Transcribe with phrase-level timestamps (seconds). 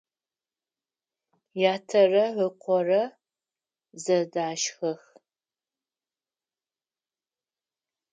[1.75, 3.03] Ятэрэ ыкъорэ
[4.03, 5.01] зэдэшхэх.